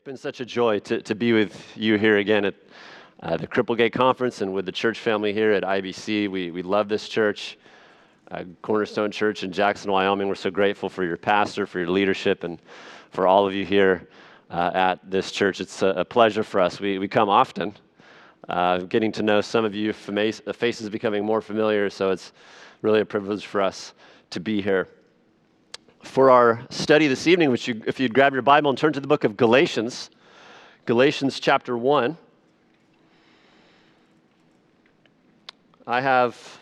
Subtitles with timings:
[0.00, 2.54] It's been such a joy to, to be with you here again at
[3.22, 6.30] uh, the Cripplegate Conference and with the church family here at IBC.
[6.30, 7.58] We, we love this church,
[8.30, 10.26] uh, Cornerstone Church in Jackson, Wyoming.
[10.26, 12.58] We're so grateful for your pastor, for your leadership, and
[13.10, 14.08] for all of you here
[14.48, 15.60] uh, at this church.
[15.60, 16.80] It's a, a, pleasure for us.
[16.80, 17.74] We, we come often,
[18.48, 22.32] uh, getting to know some of you, faces becoming more familiar, so it's
[22.80, 23.92] really a privilege for us
[24.30, 24.88] to be here
[26.02, 29.00] for our study this evening, which you, if you'd grab your Bible and turn to
[29.00, 30.10] the book of Galatians,
[30.86, 32.16] Galatians chapter 1.
[35.86, 36.60] I have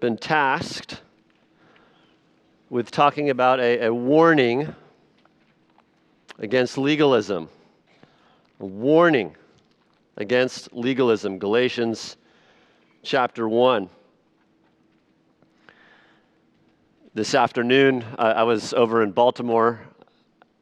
[0.00, 1.00] been tasked
[2.68, 4.74] with talking about a, a warning
[6.38, 7.48] against legalism.
[8.60, 9.36] A warning
[10.16, 11.38] against legalism.
[11.38, 12.16] Galatians
[13.02, 13.88] chapter 1.
[17.14, 19.78] This afternoon, I was over in Baltimore.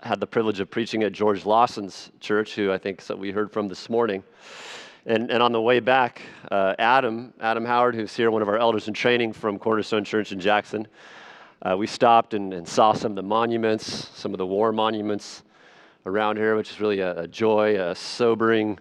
[0.02, 3.68] Had the privilege of preaching at George Lawson's church, who I think we heard from
[3.68, 4.24] this morning.
[5.06, 8.58] And, and on the way back, uh, Adam, Adam Howard, who's here, one of our
[8.58, 10.88] elders in training from Cornerstone Church in Jackson,
[11.62, 15.44] uh, we stopped and, and, saw some of the monuments, some of the war monuments
[16.04, 18.76] around here, which is really a, a joy, a sobering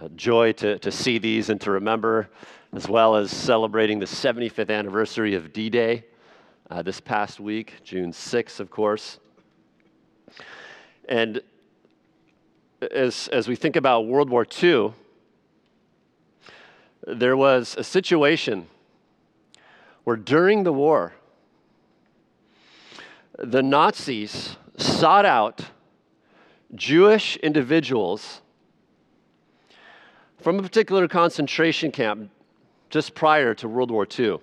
[0.00, 2.30] a joy to, to see these and to remember,
[2.72, 6.04] as well as celebrating the 75th anniversary of D Day
[6.74, 9.20] uh, this past week, June 6th, of course.
[11.08, 11.40] And
[12.90, 14.92] as, as we think about World War II,
[17.06, 18.66] there was a situation
[20.02, 21.12] where during the war,
[23.38, 25.66] the Nazis sought out
[26.74, 28.40] Jewish individuals
[30.40, 32.30] from a particular concentration camp
[32.90, 34.40] just prior to World War II.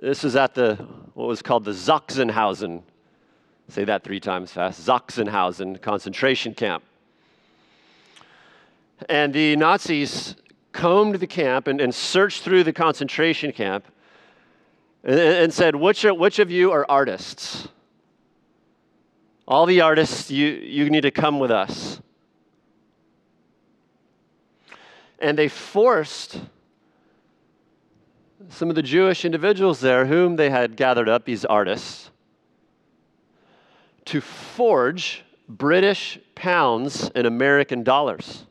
[0.00, 0.76] This is at the,
[1.14, 2.82] what was called the Sachsenhausen.
[3.68, 4.86] Say that three times fast.
[4.86, 6.82] Sachsenhausen concentration camp.
[9.08, 10.36] And the Nazis
[10.72, 13.86] combed the camp and, and searched through the concentration camp
[15.04, 17.68] and, and said, which, are, which of you are artists?
[19.46, 22.00] All the artists, you, you need to come with us.
[25.18, 26.40] And they forced
[28.48, 32.10] some of the Jewish individuals there, whom they had gathered up, these artists,
[34.06, 38.44] to forge British pounds and American dollars,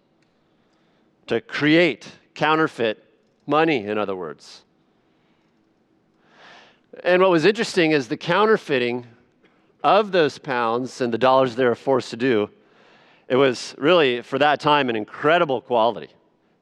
[1.27, 3.03] to create counterfeit
[3.45, 4.63] money, in other words.
[7.03, 9.07] And what was interesting is the counterfeiting
[9.83, 12.49] of those pounds and the dollars they were forced to do,
[13.27, 16.09] it was really, for that time, an incredible quality.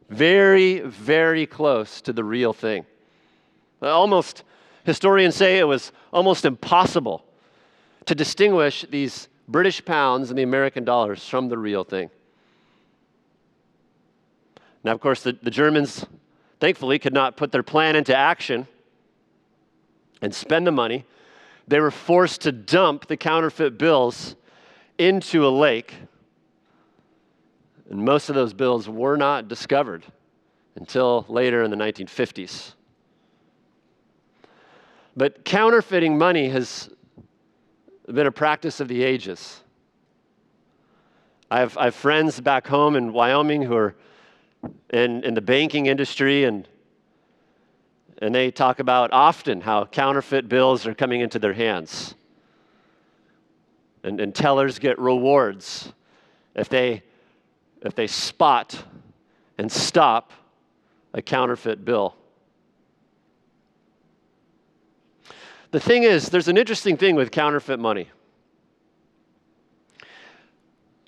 [0.09, 2.85] Very, very close to the real thing.
[3.81, 4.43] Almost,
[4.83, 7.25] historians say it was almost impossible
[8.05, 12.09] to distinguish these British pounds and the American dollars from the real thing.
[14.83, 16.05] Now, of course, the, the Germans,
[16.59, 18.67] thankfully, could not put their plan into action
[20.21, 21.05] and spend the money.
[21.67, 24.35] They were forced to dump the counterfeit bills
[24.97, 25.93] into a lake.
[27.89, 30.05] And most of those bills were not discovered
[30.75, 32.73] until later in the 1950s.
[35.15, 36.89] But counterfeiting money has
[38.11, 39.61] been a practice of the ages.
[41.49, 43.95] I have, I have friends back home in Wyoming who are
[44.89, 46.67] in, in the banking industry, and,
[48.19, 52.15] and they talk about often how counterfeit bills are coming into their hands.
[54.03, 55.91] And, and tellers get rewards
[56.55, 57.03] if they,
[57.81, 58.81] if they spot
[59.57, 60.31] and stop
[61.13, 62.15] a counterfeit bill.
[65.71, 68.09] The thing is, there's an interesting thing with counterfeit money.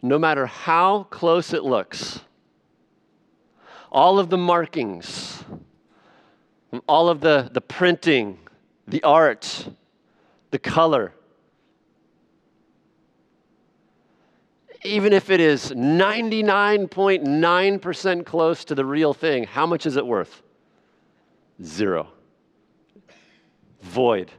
[0.01, 2.21] No matter how close it looks,
[3.91, 5.43] all of the markings,
[6.87, 8.39] all of the, the printing,
[8.87, 9.67] the art,
[10.51, 11.13] the color,
[14.85, 20.41] even if it is 99.9% close to the real thing, how much is it worth?
[21.61, 22.09] Zero.
[23.81, 24.29] Void.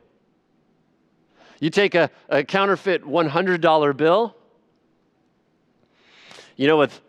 [1.60, 4.36] You take a, a counterfeit $100 bill,
[6.56, 7.00] you know, with,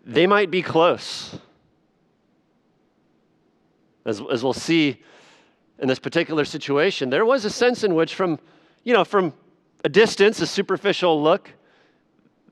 [0.04, 1.38] They might be close.
[4.04, 5.00] As, as we'll see
[5.78, 8.38] in this particular situation, there was a sense in which, from,
[8.82, 9.32] you know, from
[9.84, 11.50] a distance, a superficial look,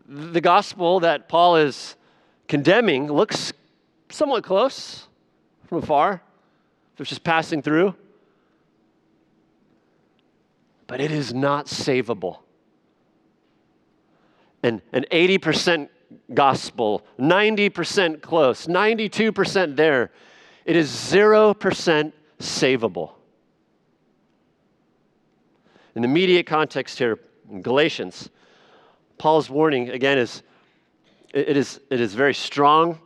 [0.07, 1.97] the gospel that Paul is
[2.49, 3.53] condemning looks
[4.11, 5.07] somewhat close
[5.69, 6.21] from afar,
[6.95, 7.95] if it's just passing through.
[10.91, 12.39] But it is not savable.
[14.65, 15.89] And an 80%
[16.35, 20.11] gospel, 90% close, 92% there,
[20.65, 23.13] it is 0% savable.
[25.95, 28.29] In the immediate context here, in Galatians,
[29.17, 30.43] Paul's warning again is
[31.33, 32.99] it is, it is very strong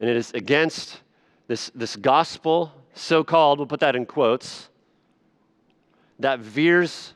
[0.00, 1.02] and it is against
[1.48, 4.70] this, this gospel, so called, we'll put that in quotes,
[6.18, 7.12] that veers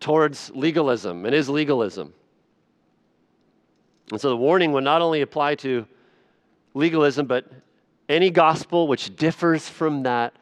[0.00, 2.12] towards legalism and is legalism.
[4.10, 5.86] And so the warning would not only apply to
[6.74, 7.50] legalism, but
[8.08, 10.34] any gospel which differs from that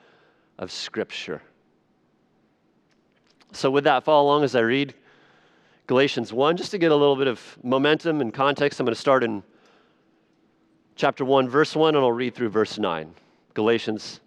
[0.58, 1.42] of Scripture.
[3.52, 4.94] So, with that, follow along as I read
[5.86, 8.80] Galatians 1, just to get a little bit of momentum and context.
[8.80, 9.42] I'm going to start in
[10.94, 13.14] chapter 1, verse 1, and I'll read through verse 9.
[13.54, 14.20] Galatians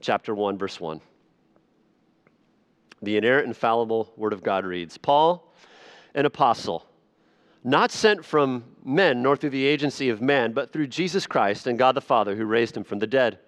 [0.00, 1.00] chapter 1, verse 1.
[3.02, 5.52] The inerrant, infallible Word of God reads Paul,
[6.14, 6.86] an apostle,
[7.64, 11.78] not sent from men nor through the agency of man, but through Jesus Christ and
[11.78, 13.38] God the Father who raised him from the dead,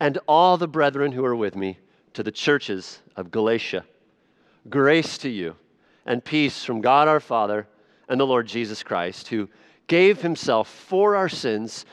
[0.00, 1.78] and all the brethren who are with me
[2.14, 3.84] to the churches of Galatia.
[4.68, 5.56] Grace to you
[6.06, 7.66] and peace from God our Father
[8.08, 9.48] and the Lord Jesus Christ, who
[9.86, 11.84] gave himself for our sins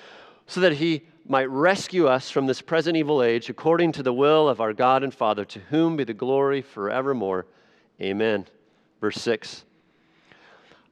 [0.48, 4.50] so that he might rescue us from this present evil age according to the will
[4.50, 7.46] of our God and Father, to whom be the glory forevermore.
[8.02, 8.46] Amen.
[9.00, 9.64] Verse 6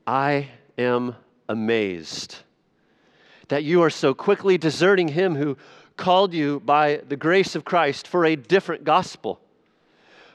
[0.08, 1.16] I am
[1.48, 2.38] amazed
[3.50, 5.58] that you are so quickly deserting him who
[5.98, 9.42] called you by the grace of Christ for a different gospel,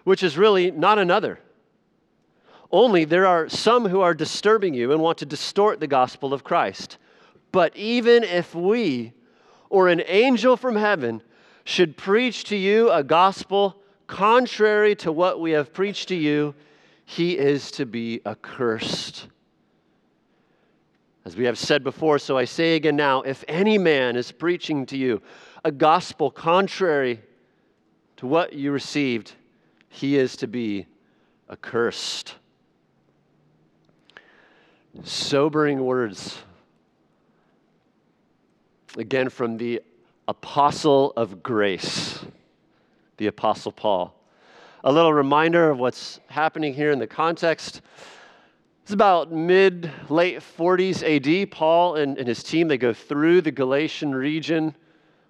[0.04, 1.38] which is really not another.
[2.70, 6.44] Only there are some who are disturbing you and want to distort the gospel of
[6.44, 6.98] Christ.
[7.52, 9.12] But even if we
[9.74, 11.20] or an angel from heaven
[11.64, 13.76] should preach to you a gospel
[14.06, 16.54] contrary to what we have preached to you,
[17.04, 19.26] he is to be accursed.
[21.24, 24.86] As we have said before, so I say again now if any man is preaching
[24.86, 25.20] to you
[25.64, 27.20] a gospel contrary
[28.18, 29.32] to what you received,
[29.88, 30.86] he is to be
[31.50, 32.36] accursed.
[35.02, 36.38] Sobering words.
[38.96, 39.82] Again, from the
[40.28, 42.24] apostle of grace,
[43.16, 44.14] the apostle Paul.
[44.84, 47.82] A little reminder of what's happening here in the context.
[48.84, 51.50] It's about mid, late 40s AD.
[51.50, 54.76] Paul and, and his team, they go through the Galatian region,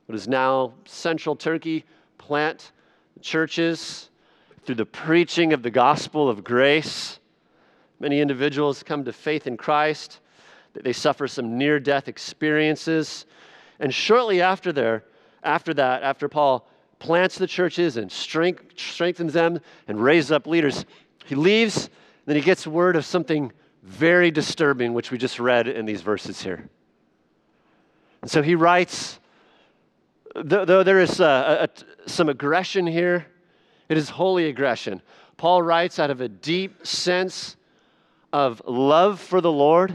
[0.07, 1.87] what is now central Turkey,
[2.19, 2.73] plant
[3.23, 4.11] churches
[4.67, 7.19] through the preaching of the gospel of grace.
[7.99, 10.21] Many individuals come to faith in Christ.
[10.75, 13.25] They suffer some near death experiences.
[13.81, 15.05] And shortly after, there,
[15.43, 20.85] after that, after Paul plants the churches and strength, strengthens them and raises up leaders,
[21.25, 21.91] he leaves.
[22.27, 23.53] Then he gets word of something
[23.83, 26.69] very disturbing, which we just read in these verses here.
[28.23, 29.21] And so he writes,
[30.35, 33.27] though, there is uh, a, a, some aggression here,
[33.91, 35.03] it is holy aggression.
[35.37, 37.57] Paul writes out of a deep sense
[38.33, 39.95] of love for the Lord,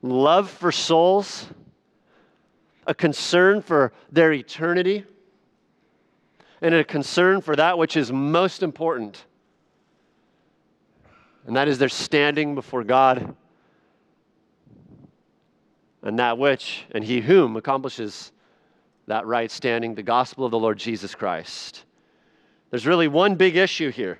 [0.00, 1.46] love for souls,
[2.88, 5.04] a concern for their eternity,
[6.60, 9.26] and a concern for that which is most important.
[11.46, 13.36] And that is their standing before God.
[16.02, 18.32] And that which, and he whom accomplishes
[19.06, 21.84] that right standing, the gospel of the Lord Jesus Christ.
[22.70, 24.18] There's really one big issue here.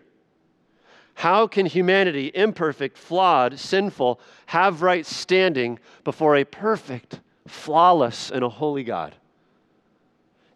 [1.15, 8.49] How can humanity, imperfect, flawed, sinful, have right standing before a perfect, flawless, and a
[8.49, 9.15] holy God?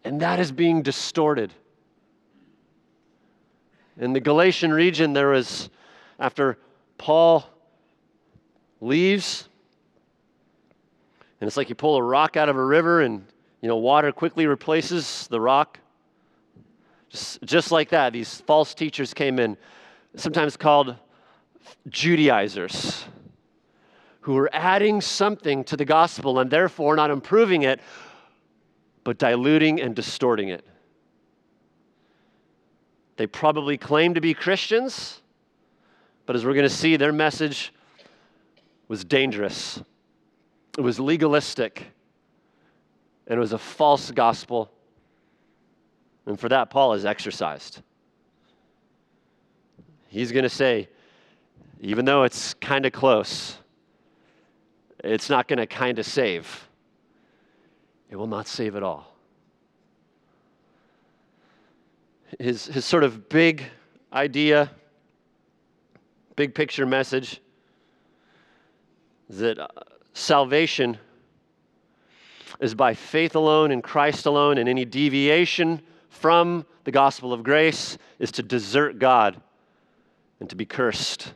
[0.03, 1.53] And that is being distorted.
[3.97, 5.69] In the Galatian region, there was,
[6.19, 6.57] after
[6.97, 7.45] Paul
[8.81, 9.47] leaves.
[11.39, 13.25] And it's like you pull a rock out of a river and
[13.61, 15.79] you know water quickly replaces the rock.
[17.09, 19.55] Just, just like that, these false teachers came in,
[20.15, 20.95] sometimes called
[21.89, 23.05] Judaizers,
[24.23, 27.81] who were adding something to the gospel and therefore not improving it,
[29.03, 30.65] but diluting and distorting it.
[33.17, 35.21] They probably claim to be Christians,
[36.25, 37.73] but as we're going to see, their message
[38.87, 39.83] was dangerous.
[40.77, 41.85] It was legalistic,
[43.27, 44.71] and it was a false gospel.
[46.25, 47.81] And for that, Paul is exercised.
[50.07, 50.87] He's going to say,
[51.81, 53.57] even though it's kind of close,
[55.03, 56.67] it's not going to kind of save.
[58.09, 59.13] It will not save at all.
[62.39, 63.65] His, his sort of big
[64.11, 64.71] idea,
[66.35, 67.41] big picture message
[69.29, 69.67] is that uh,
[70.13, 70.97] salvation
[72.59, 77.97] is by faith alone in Christ alone, and any deviation from the gospel of grace
[78.19, 79.41] is to desert God
[80.39, 81.33] and to be cursed.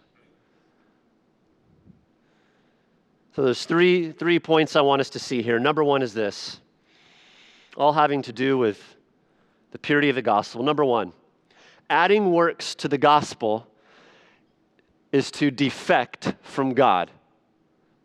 [3.38, 5.60] So there's three, three points I want us to see here.
[5.60, 6.60] Number one is this,
[7.76, 8.82] all having to do with
[9.70, 10.64] the purity of the gospel.
[10.64, 11.14] Number one,
[11.88, 13.68] adding works to the gospel
[15.12, 17.12] is to defect from God.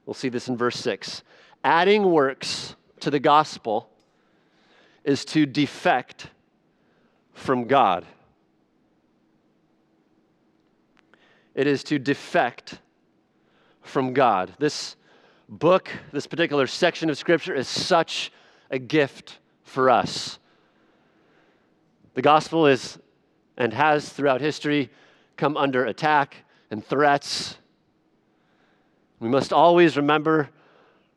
[0.04, 1.22] We'll see this in verse 6.
[1.64, 3.88] Adding works to the gospel
[5.02, 6.26] is to defect
[7.32, 8.04] from God.
[11.54, 12.80] It is to defect
[13.80, 14.52] from God.
[14.58, 14.96] This
[15.52, 18.32] book, this particular section of Scripture, is such
[18.70, 20.38] a gift for us.
[22.14, 22.98] The gospel is
[23.58, 24.90] and has throughout history
[25.36, 26.36] come under attack
[26.70, 27.56] and threats.
[29.20, 30.48] We must always remember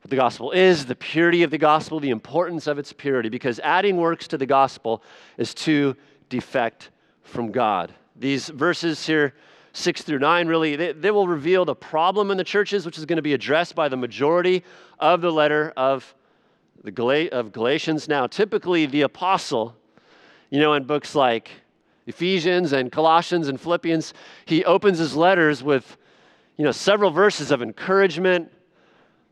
[0.01, 3.59] what the gospel is, the purity of the gospel, the importance of its purity, because
[3.61, 5.01] adding works to the gospel
[5.37, 5.95] is to
[6.29, 6.89] defect
[7.23, 7.93] from God.
[8.17, 9.33] These verses here,
[9.75, 13.05] six through nine, really, they, they will reveal the problem in the churches, which is
[13.05, 14.63] going to be addressed by the majority
[14.99, 16.15] of the letter of,
[16.83, 18.07] the of Galatians.
[18.07, 19.75] Now, typically, the apostle,
[20.49, 21.51] you know, in books like
[22.07, 24.13] Ephesians and Colossians and Philippians,
[24.45, 25.97] he opens his letters with,
[26.55, 28.51] you know, several verses of encouragement.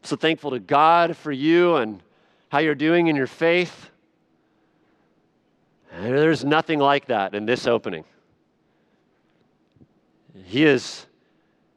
[0.01, 2.03] So thankful to God for you and
[2.49, 3.89] how you're doing in your faith.
[6.01, 8.03] There's nothing like that in this opening.
[10.45, 11.05] He is,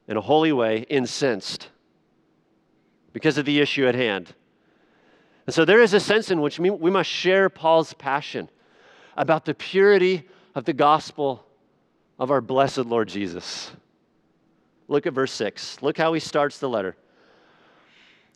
[0.09, 1.69] in a holy way, incensed
[3.13, 4.35] because of the issue at hand.
[5.47, 8.49] And so there is a sense in which we must share Paul's passion
[9.17, 11.47] about the purity of the gospel
[12.19, 13.71] of our blessed Lord Jesus.
[14.89, 15.83] Look at verse 6.
[15.83, 16.97] Look how he starts the letter,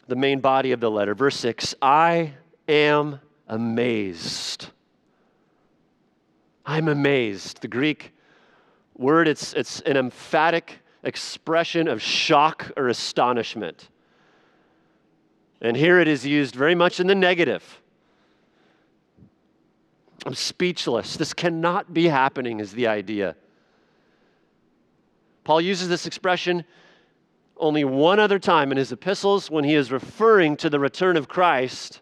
[0.06, 1.14] the main body of the letter.
[1.14, 2.34] Verse 6 I
[2.68, 4.70] am amazed
[6.70, 7.62] I'm amazed.
[7.62, 8.12] The Greek
[9.00, 13.88] word, it's, it's an emphatic expression of shock or astonishment.
[15.62, 17.80] And here it is used very much in the negative.
[20.26, 21.16] I'm speechless.
[21.16, 23.36] This cannot be happening, is the idea.
[25.44, 26.64] Paul uses this expression
[27.56, 31.28] only one other time in his epistles when he is referring to the return of
[31.28, 32.00] Christ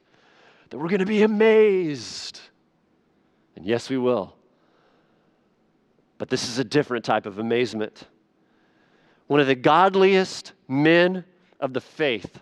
[0.70, 2.40] that we're going to be amazed.
[3.56, 4.37] And yes, we will.
[6.18, 8.04] But this is a different type of amazement.
[9.28, 11.24] One of the godliest men
[11.60, 12.40] of the faith,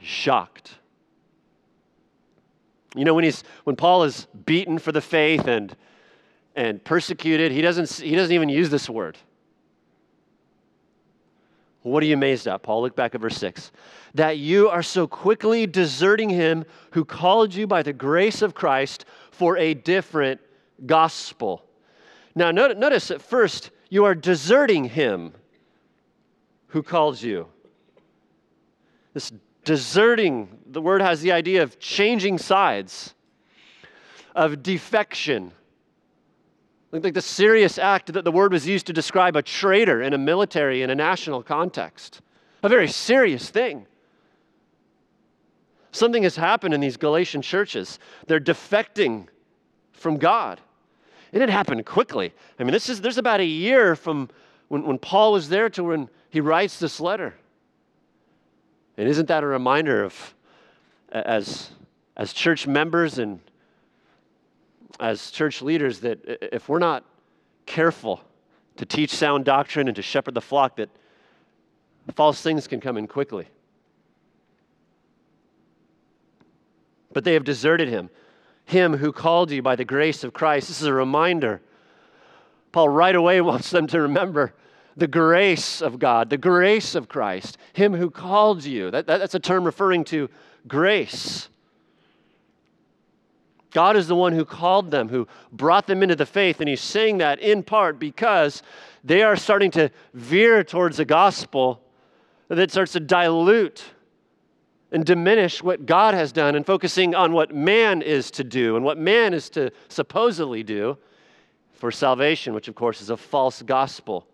[0.00, 0.74] shocked.
[2.94, 5.74] You know, when, he's, when Paul is beaten for the faith and,
[6.54, 9.16] and persecuted, he doesn't, he doesn't even use this word.
[11.82, 12.82] What are you amazed at, Paul?
[12.82, 13.72] Look back at verse 6.
[14.14, 19.04] That you are so quickly deserting him who called you by the grace of Christ
[19.30, 20.40] for a different
[20.86, 21.64] gospel.
[22.34, 25.32] Now, notice at first, you are deserting him
[26.68, 27.48] who calls you.
[29.12, 29.32] This
[29.64, 33.14] deserting, the word has the idea of changing sides,
[34.34, 35.52] of defection.
[36.92, 40.18] Like the serious act that the word was used to describe a traitor in a
[40.18, 42.20] military in a national context.
[42.62, 43.86] A very serious thing.
[45.90, 47.98] Something has happened in these Galatian churches.
[48.26, 49.28] They're defecting
[49.92, 50.60] from God.
[51.32, 52.32] And it happened quickly.
[52.58, 54.28] I mean, this is, there's about a year from
[54.68, 57.34] when, when Paul was there to when he writes this letter.
[58.98, 60.34] And isn't that a reminder of,
[61.10, 61.70] as,
[62.16, 63.40] as church members and
[65.02, 66.20] as church leaders, that
[66.54, 67.04] if we're not
[67.66, 68.22] careful
[68.76, 70.88] to teach sound doctrine and to shepherd the flock, that
[72.14, 73.48] false things can come in quickly.
[77.12, 78.10] But they have deserted him,
[78.64, 80.68] him who called you by the grace of Christ.
[80.68, 81.60] This is a reminder.
[82.70, 84.54] Paul right away wants them to remember
[84.96, 88.90] the grace of God, the grace of Christ, him who called you.
[88.90, 90.30] That, that, that's a term referring to
[90.68, 91.48] grace.
[93.72, 96.60] God is the one who called them, who brought them into the faith.
[96.60, 98.62] And he's saying that in part because
[99.02, 101.82] they are starting to veer towards a gospel
[102.48, 103.84] that starts to dilute
[104.92, 108.84] and diminish what God has done and focusing on what man is to do and
[108.84, 110.98] what man is to supposedly do
[111.72, 114.26] for salvation, which of course is a false gospel.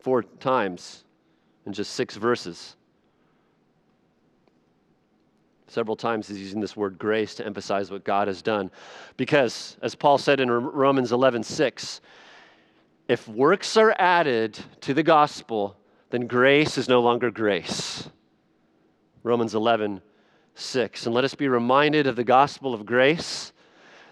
[0.00, 1.04] Four times
[1.64, 2.76] in just six verses.
[5.74, 8.70] Several times he's using this word grace to emphasize what God has done.
[9.16, 12.00] Because, as Paul said in Romans 11 6,
[13.08, 15.76] if works are added to the gospel,
[16.10, 18.08] then grace is no longer grace.
[19.24, 20.00] Romans 11
[20.54, 21.06] 6.
[21.06, 23.52] And let us be reminded of the gospel of grace,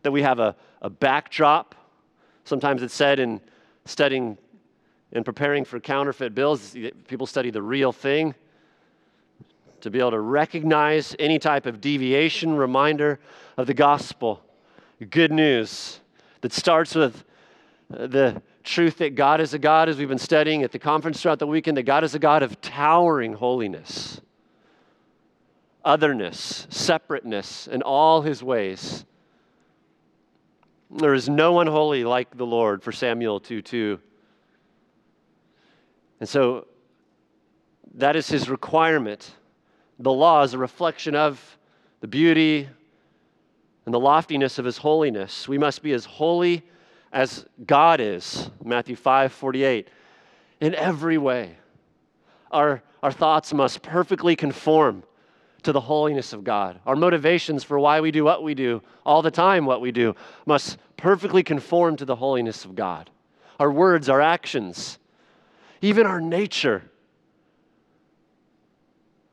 [0.03, 1.77] that we have a, a backdrop.
[2.43, 3.41] Sometimes it's said in
[3.85, 4.37] studying
[5.13, 6.77] and preparing for counterfeit bills,
[7.07, 8.35] people study the real thing
[9.83, 13.21] to be able to recognize any type of deviation, reminder
[13.57, 14.41] of the gospel.
[15.11, 16.01] Good news
[16.41, 17.25] that starts with
[17.93, 21.21] uh, the truth that God is a God, as we've been studying at the conference
[21.21, 24.21] throughout the weekend, that God is a God of towering holiness,
[25.85, 29.05] otherness, separateness in all his ways.
[30.91, 34.01] There is no one holy like the Lord, for Samuel 2 2.
[36.21, 36.69] And so
[37.95, 39.33] that is his requirement
[40.03, 41.59] the law is a reflection of
[42.01, 42.69] the beauty
[43.85, 45.47] and the loftiness of his holiness.
[45.47, 46.63] We must be as holy
[47.13, 49.89] as God is, Matthew 5 48,
[50.61, 51.57] in every way.
[52.51, 55.05] Our, our thoughts must perfectly conform
[55.63, 56.81] to the holiness of God.
[56.85, 60.17] Our motivations for why we do what we do, all the time what we do,
[60.47, 63.09] must perfectly conform to the holiness of God.
[63.61, 64.99] Our words, our actions,
[65.81, 66.83] even our nature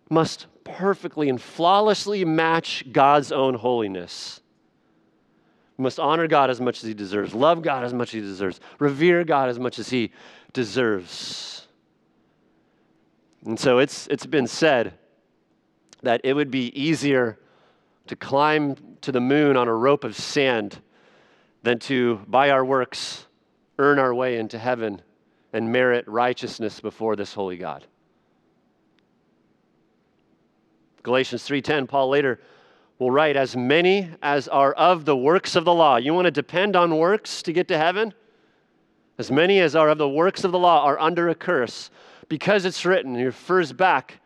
[0.09, 4.41] must perfectly and flawlessly match God's own holiness.
[5.77, 8.21] We must honor God as much as He deserves, love God as much as He
[8.21, 10.11] deserves, revere God as much as He
[10.53, 11.67] deserves.
[13.45, 14.93] And so it's, it's been said
[16.03, 17.39] that it would be easier
[18.07, 20.81] to climb to the moon on a rope of sand
[21.63, 23.25] than to, by our works,
[23.77, 25.01] earn our way into heaven
[25.53, 27.85] and merit righteousness before this holy God.
[31.03, 32.39] Galatians 3:10, Paul later
[32.97, 35.95] will write, as many as are of the works of the law.
[35.95, 38.13] You want to depend on works to get to heaven?
[39.17, 41.89] As many as are of the works of the law are under a curse,
[42.27, 44.19] because it's written, he refers back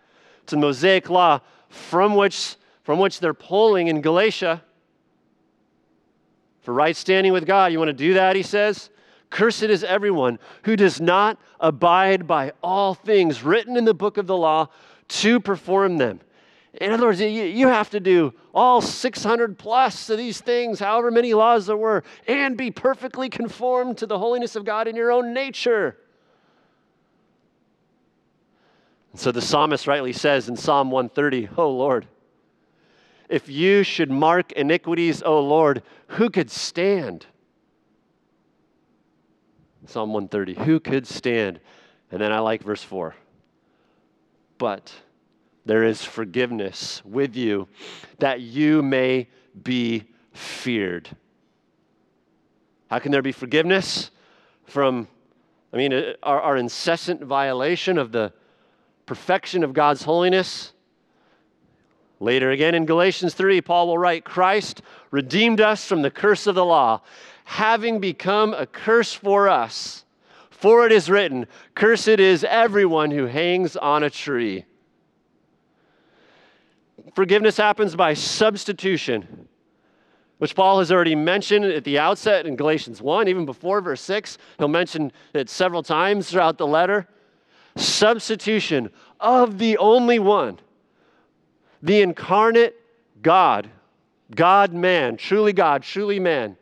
[0.47, 4.63] to the Mosaic law from which, from which they're pulling in Galatia
[6.62, 7.71] for right standing with God.
[7.71, 8.89] You want to do that, he says?
[9.29, 14.27] Cursed is everyone who does not abide by all things written in the book of
[14.27, 14.67] the law
[15.09, 16.19] to perform them.
[16.81, 21.33] In other words, you, have to do all 600 plus of these things, however many
[21.33, 25.33] laws there were, and be perfectly conformed to the holiness of God in your own
[25.33, 25.97] nature.
[29.12, 32.07] And so the psalmist rightly says in Psalm 130, Oh Lord,
[33.29, 37.27] if you should mark iniquities, O Lord, who could stand?
[39.86, 41.59] Psalm 130, who could stand?
[42.12, 43.15] And then I like verse 4.
[44.57, 44.91] But
[45.65, 47.67] there is forgiveness with you,
[48.19, 49.30] that you may
[49.62, 51.10] be feared.
[52.89, 54.12] How can there be forgiveness?
[54.65, 55.08] From,
[55.71, 58.34] I mean, our, our incessant violation of the
[59.06, 60.73] perfection of God's holiness.
[62.19, 66.56] Later again in Galatians 3, Paul will write Christ redeemed us from the curse of
[66.56, 67.02] the law,
[67.45, 70.06] having become a curse for us.
[70.49, 74.65] For it is written, Cursed is everyone who hangs on a tree.
[77.15, 79.47] Forgiveness happens by substitution,
[80.38, 84.38] which Paul has already mentioned at the outset in Galatians 1, even before verse 6.
[84.58, 87.08] He'll mention it several times throughout the letter.
[87.75, 90.60] Substitution of the only one,
[91.82, 92.75] the incarnate
[93.21, 93.69] God,
[94.36, 96.58] God man, truly God, truly man.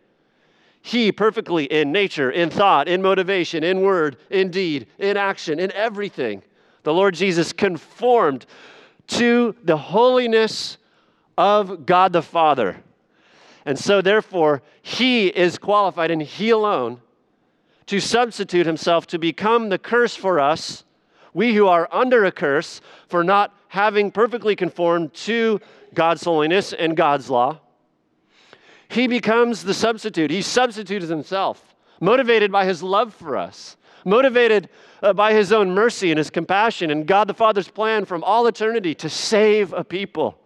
[0.82, 5.72] He perfectly in nature, in thought, in motivation, in word, in deed, in action, in
[5.74, 6.42] everything.
[6.84, 8.46] The Lord Jesus conformed
[9.12, 10.78] to the holiness
[11.38, 12.78] of God the Father.
[13.66, 17.02] And so, therefore, he is qualified and he alone
[17.88, 20.84] to substitute himself to become the curse for us,
[21.34, 25.60] we who are under a curse for not having perfectly conformed to
[25.94, 27.60] God's holiness and God's law.
[28.90, 30.32] He becomes the substitute.
[30.32, 34.70] He substitutes himself, motivated by his love for us, motivated
[35.02, 38.48] uh, by his own mercy and his compassion, and God the Father's plan from all
[38.48, 40.38] eternity to save a people.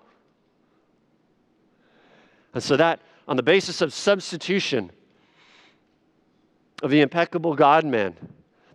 [2.54, 4.91] And so, that on the basis of substitution,
[6.82, 8.15] of the impeccable God man,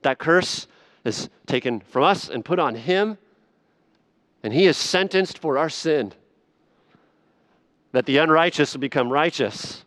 [0.03, 0.66] that curse
[1.05, 3.16] is taken from us and put on him,
[4.43, 6.12] and he is sentenced for our sin
[7.93, 9.85] that the unrighteous will become righteous.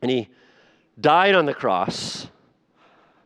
[0.00, 0.28] And he
[1.00, 2.28] died on the cross.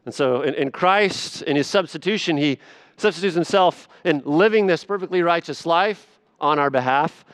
[0.08, 2.60] And so in, in, Christ, in his substitution, he
[2.96, 7.26] substitutes himself in living this perfectly righteous life on our behalf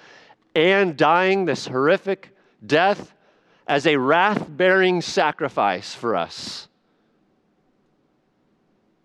[0.57, 2.31] and dying this horrific
[2.67, 3.15] death
[3.69, 6.67] as a wrath bearing sacrifice for us.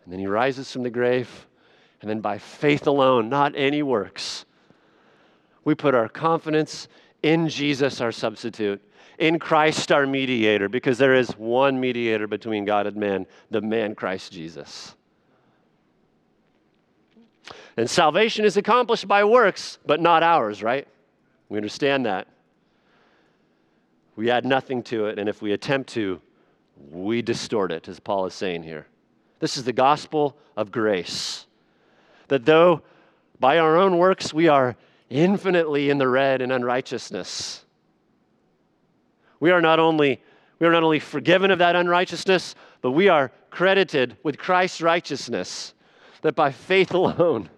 [0.03, 1.29] And then he rises from the grave,
[2.01, 4.45] and then by faith alone, not any works,
[5.63, 6.87] we put our confidence
[7.21, 8.81] in Jesus, our substitute,
[9.19, 13.93] in Christ, our mediator, because there is one mediator between God and man, the man
[13.93, 14.95] Christ Jesus.
[17.75, 20.87] And salvation is accomplished by works, but not ours, right?
[21.49, 22.27] We understand that.
[24.15, 26.21] We add nothing to it, and if we attempt to,
[26.89, 28.87] we distort it, as Paul is saying here.
[29.39, 31.45] This is the gospel of grace.
[32.29, 32.81] That though
[33.39, 34.75] by our own works we are
[35.09, 37.65] infinitely in the red in unrighteousness.
[39.39, 40.21] We are not only
[40.59, 45.73] we are not only forgiven of that unrighteousness, but we are credited with Christ's righteousness.
[46.21, 47.49] That by faith alone,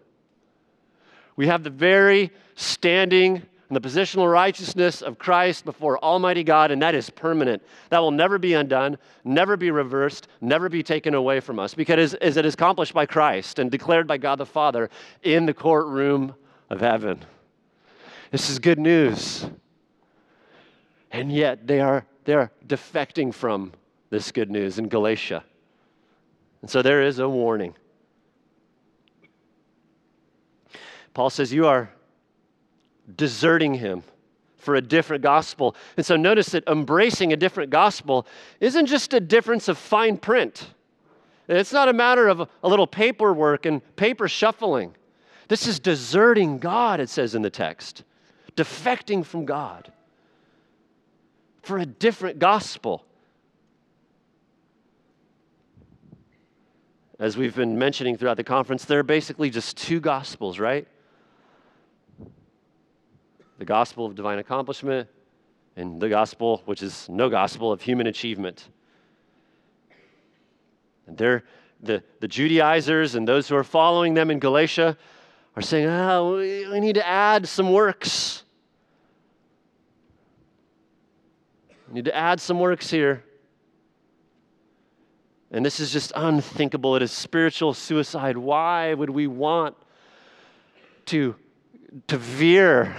[1.35, 3.41] we have the very standing
[3.71, 7.63] and the positional righteousness of Christ before Almighty God, and that is permanent.
[7.89, 12.13] That will never be undone, never be reversed, never be taken away from us, because
[12.13, 14.89] is, it is accomplished by Christ and declared by God the Father
[15.23, 16.35] in the courtroom
[16.69, 17.23] of heaven.
[18.29, 19.45] This is good news.
[21.11, 23.73] And yet they are they're defecting from
[24.09, 25.43] this good news in Galatia.
[26.61, 27.73] And so there is a warning.
[31.13, 31.89] Paul says, You are
[33.15, 34.03] deserting him
[34.57, 35.75] for a different gospel.
[35.97, 38.27] And so notice that embracing a different gospel
[38.59, 40.67] isn't just a difference of fine print.
[41.47, 44.95] It's not a matter of a little paperwork and paper shuffling.
[45.47, 48.03] This is deserting God, it says in the text
[48.57, 49.91] defecting from God
[51.61, 53.05] for a different gospel.
[57.19, 60.87] As we've been mentioning throughout the conference, there are basically just two gospels, right?
[63.59, 65.07] The gospel of divine accomplishment
[65.75, 68.67] and the gospel, which is no gospel, of human achievement.
[71.05, 71.43] And they're,
[71.81, 74.97] the, the Judaizers and those who are following them in Galatia
[75.55, 78.43] are saying, oh, we need to add some works.
[81.69, 83.23] We need to add some works here.
[85.51, 86.95] And this is just unthinkable.
[86.95, 88.37] It is spiritual suicide.
[88.37, 89.75] Why would we want
[91.07, 91.35] to,
[92.07, 92.95] to veer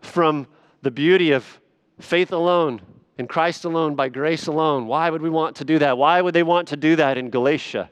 [0.00, 0.46] from
[0.82, 1.60] the beauty of
[2.00, 2.80] faith alone,
[3.18, 4.86] in Christ alone, by grace alone?
[4.86, 5.98] Why would we want to do that?
[5.98, 7.90] Why would they want to do that in Galatia?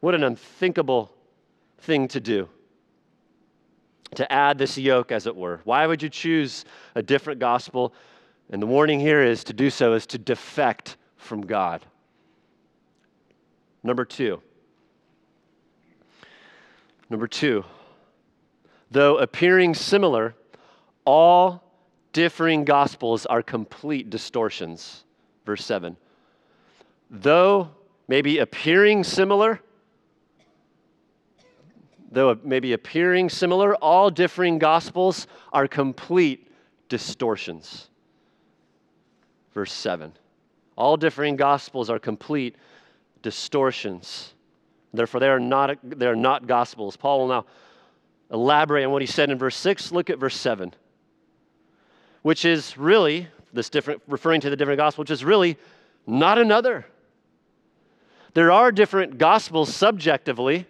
[0.00, 1.10] What an unthinkable
[1.78, 2.48] thing to do.
[4.14, 5.60] To add this yoke, as it were.
[5.64, 6.64] Why would you choose
[6.94, 7.94] a different gospel?
[8.50, 11.84] And the warning here is to do so is to defect from God.
[13.82, 14.42] Number two.
[17.10, 17.64] Number two.
[18.90, 20.34] Though appearing similar,
[21.04, 21.62] all
[22.12, 25.04] differing gospels are complete distortions.
[25.44, 25.96] Verse 7.
[27.10, 27.70] Though
[28.08, 29.60] maybe appearing similar,
[32.10, 36.50] though maybe appearing similar, all differing gospels are complete
[36.88, 37.88] distortions.
[39.58, 40.12] Verse 7.
[40.76, 42.54] All differing gospels are complete
[43.22, 44.34] distortions.
[44.94, 46.96] Therefore, they are not, they are not gospels.
[46.96, 47.46] Paul will now
[48.30, 49.90] elaborate on what he said in verse 6.
[49.90, 50.72] Look at verse 7,
[52.22, 55.56] which is really, this different, referring to the different gospel, which is really
[56.06, 56.86] not another.
[58.34, 60.66] There are different gospels subjectively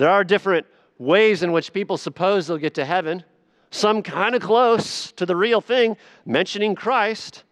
[0.00, 0.66] there are different
[0.98, 3.22] ways in which people suppose they'll get to heaven,
[3.70, 7.44] some kind of close to the real thing, mentioning Christ.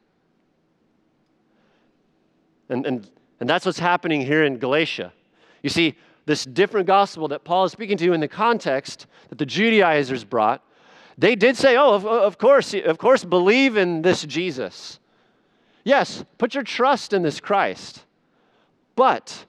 [2.69, 5.13] And, and, and that's what's happening here in Galatia.
[5.63, 9.47] You see, this different gospel that Paul is speaking to in the context that the
[9.47, 10.63] Judaizers brought,
[11.19, 15.01] They did say, oh, of, of course, of course, believe in this Jesus.
[15.83, 18.05] Yes, put your trust in this Christ.
[18.95, 19.47] But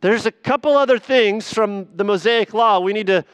[0.00, 3.24] there's a couple other things from the Mosaic law we need to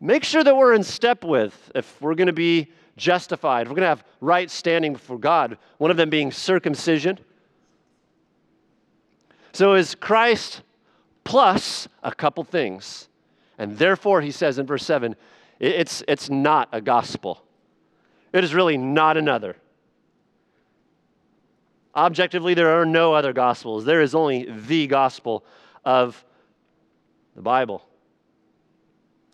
[0.00, 3.76] make sure that we're in step with if we're going to be justified, if we're
[3.76, 5.58] going to have right standing before God.
[5.76, 7.18] One of them being circumcision.
[9.54, 10.62] So is Christ
[11.22, 13.08] plus a couple things.
[13.56, 15.14] And therefore, he says in verse 7,
[15.60, 17.40] it's, it's not a gospel.
[18.32, 19.56] It is really not another.
[21.94, 23.84] Objectively, there are no other gospels.
[23.84, 25.44] There is only the gospel
[25.84, 26.24] of
[27.36, 27.86] the Bible.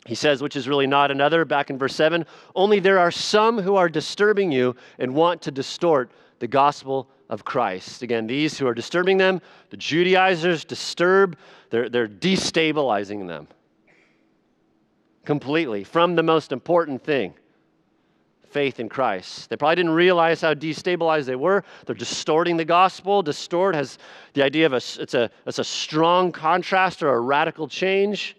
[0.05, 3.59] He says, which is really not another, back in verse 7 only there are some
[3.59, 8.03] who are disturbing you and want to distort the gospel of Christ.
[8.03, 9.41] Again, these who are disturbing them,
[9.71, 11.39] the Judaizers disturb,
[11.71, 13.47] they're, they're destabilizing them
[15.25, 17.33] completely from the most important thing
[18.51, 19.49] faith in Christ.
[19.49, 21.63] They probably didn't realize how destabilized they were.
[21.87, 23.23] They're distorting the gospel.
[23.23, 23.97] Distort has
[24.35, 28.37] the idea of a it's a it's a strong contrast or a radical change.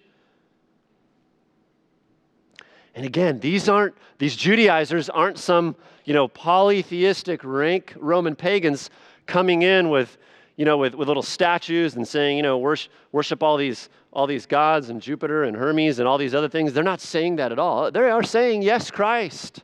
[2.96, 5.76] And again, these aren't these Judaizers aren't some,
[6.06, 8.90] you know, polytheistic rank Roman pagans
[9.26, 10.18] coming in with,
[10.58, 14.28] you know, with, with little statues and saying, you know, worship, worship all these all
[14.28, 16.74] these gods and Jupiter and Hermes and all these other things.
[16.74, 17.92] They're not saying that at all.
[17.92, 19.64] They are saying, yes, Christ.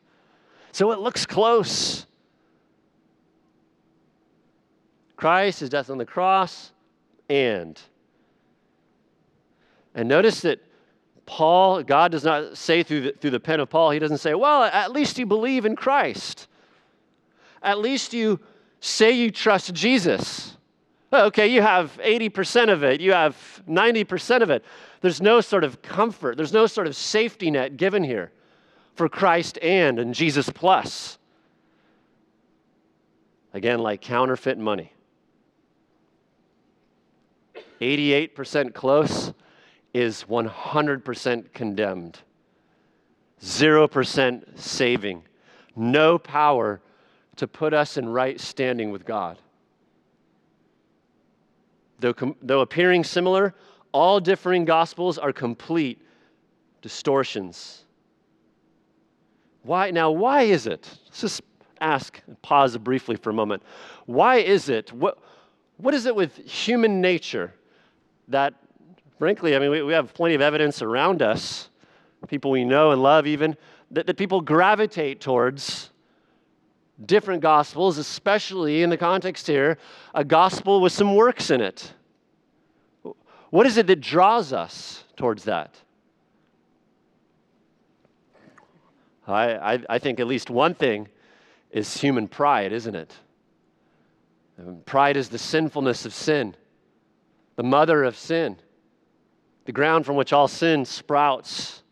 [0.72, 2.06] So it looks close.
[5.16, 6.72] Christ, his death on the cross,
[7.28, 7.78] and.
[9.94, 10.60] And notice that
[11.28, 14.32] Paul, God does not say through the, through the pen of Paul, he doesn't say,
[14.32, 16.48] well, at least you believe in Christ.
[17.62, 18.40] At least you
[18.80, 20.56] say you trust Jesus.
[21.12, 23.36] Oh, okay, you have 80% of it, you have
[23.68, 24.64] 90% of it.
[25.02, 28.32] There's no sort of comfort, there's no sort of safety net given here
[28.94, 31.18] for Christ and and Jesus plus.
[33.52, 34.94] Again, like counterfeit money.
[37.82, 39.34] 88% close,
[39.94, 42.20] is 100% condemned,
[43.40, 45.22] 0% saving,
[45.74, 46.80] no power
[47.36, 49.38] to put us in right standing with God.
[52.00, 53.54] Though, com- though appearing similar,
[53.92, 56.00] all differing gospels are complete
[56.82, 57.84] distortions.
[59.62, 60.10] Why now?
[60.10, 60.88] Why is it?
[61.06, 61.42] Let's just
[61.80, 63.62] ask, pause briefly for a moment.
[64.06, 64.92] Why is it?
[64.92, 65.18] What,
[65.76, 67.54] what is it with human nature
[68.28, 68.54] that
[69.18, 71.68] frankly, I mean, we, we have plenty of evidence around us,
[72.28, 73.56] people we know and love even,
[73.90, 75.90] that, that people gravitate towards
[77.04, 79.78] different gospels, especially in the context here,
[80.14, 81.92] a gospel with some works in it.
[83.50, 85.74] What is it that draws us towards that?
[89.26, 91.08] I, I, I think at least one thing
[91.70, 93.14] is human pride, isn't it?
[94.86, 96.56] Pride is the sinfulness of sin,
[97.56, 98.56] the mother of sin
[99.68, 101.82] the ground from which all sin sprouts.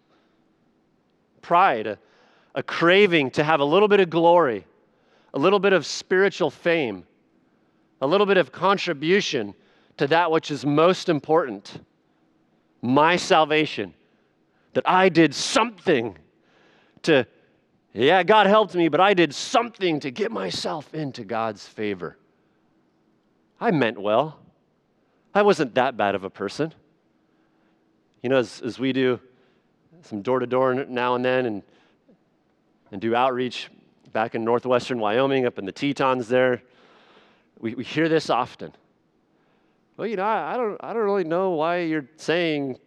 [1.43, 1.99] Pride, a,
[2.55, 4.67] a craving to have a little bit of glory,
[5.35, 7.05] a little bit of spiritual fame,
[8.01, 9.55] a little bit of contribution
[9.99, 11.85] to that which is most important
[12.81, 13.93] my salvation.
[14.73, 16.17] That I did something
[17.03, 17.27] to,
[17.93, 22.17] yeah, God helped me, but I did something to get myself into God's favor.
[23.61, 24.39] I meant well.
[25.35, 26.73] I wasn't that bad of a person.
[28.23, 29.21] You know, as, as we do
[30.03, 31.63] some door to door now and then and,
[32.93, 33.69] and do outreach
[34.13, 36.63] back in northwestern Wyoming, up in the Tetons there,
[37.59, 38.73] we, we hear this often.
[39.97, 42.79] Well, you know, I, I, don't, I don't really know why you're saying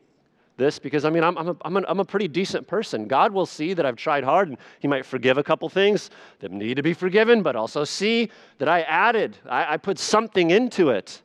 [0.57, 3.07] this because, I mean, I'm, I'm, a, I'm, a, I'm a pretty decent person.
[3.07, 6.51] God will see that I've tried hard and He might forgive a couple things that
[6.51, 10.89] need to be forgiven, but also see that I added, I, I put something into
[10.89, 11.21] it.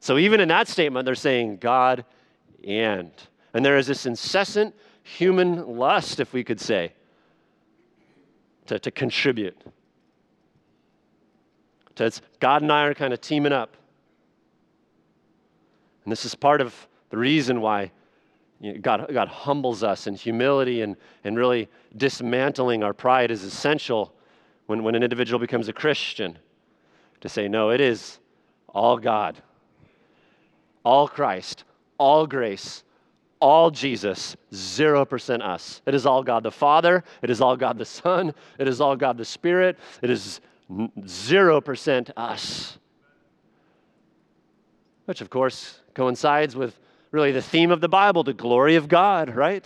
[0.00, 2.04] So even in that statement, they're saying, God
[2.66, 3.10] and.
[3.54, 6.92] And there is this incessant human lust, if we could say,
[8.66, 9.58] to, to contribute.
[11.96, 13.76] To it's God and I are kind of teaming up.
[16.04, 16.74] And this is part of
[17.10, 17.90] the reason why
[18.60, 23.42] you know, God, God humbles us in humility and, and really dismantling our pride is
[23.42, 24.14] essential
[24.66, 26.38] when, when an individual becomes a Christian.
[27.20, 28.18] To say, no, it is
[28.68, 29.40] all God,
[30.84, 31.64] all Christ,
[32.02, 32.82] all grace,
[33.38, 35.80] all Jesus, 0% us.
[35.86, 38.96] It is all God the Father, it is all God the Son, it is all
[38.96, 42.78] God the Spirit, it is 0% us.
[45.04, 46.76] Which, of course, coincides with
[47.12, 49.64] really the theme of the Bible, the glory of God, right?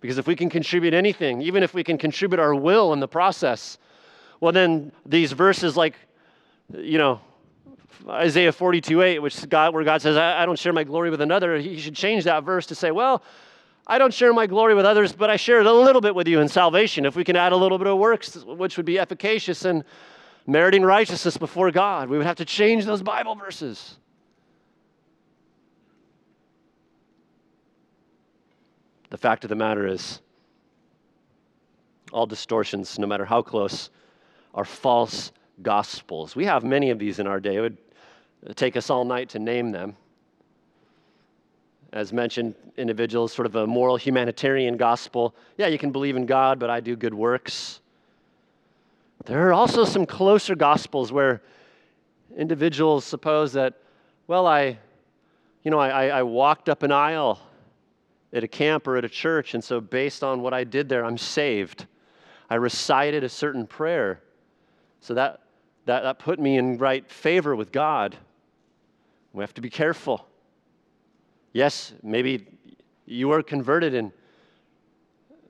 [0.00, 3.06] Because if we can contribute anything, even if we can contribute our will in the
[3.06, 3.78] process,
[4.40, 5.94] well, then these verses like,
[6.76, 7.20] you know,
[8.08, 11.20] Isaiah 42 8, which God, where God says, I, I don't share my glory with
[11.20, 13.22] another, he should change that verse to say, well,
[13.86, 16.28] I don't share my glory with others, but I share it a little bit with
[16.28, 17.04] you in salvation.
[17.04, 19.84] If we can add a little bit of works, which would be efficacious and
[20.46, 23.96] meriting righteousness before God, we would have to change those Bible verses.
[29.10, 30.20] The fact of the matter is,
[32.12, 33.90] all distortions, no matter how close,
[34.54, 35.32] are false
[35.62, 36.34] gospels.
[36.34, 37.56] We have many of these in our day.
[37.56, 37.78] It would
[38.54, 39.96] take us all night to name them.
[41.92, 45.34] As mentioned, individuals, sort of a moral humanitarian gospel.
[45.58, 47.80] Yeah, you can believe in God, but I do good works.
[49.24, 51.42] There are also some closer gospels where
[52.36, 53.74] individuals suppose that,
[54.28, 54.78] well, I,
[55.64, 57.40] you know, I, I walked up an aisle
[58.32, 61.04] at a camp or at a church, and so based on what I did there,
[61.04, 61.86] I'm saved.
[62.48, 64.20] I recited a certain prayer.
[65.00, 65.40] So that,
[65.86, 68.16] that, that put me in right favor with God.
[69.32, 70.26] We have to be careful.
[71.52, 72.46] Yes, maybe
[73.06, 74.12] you were converted and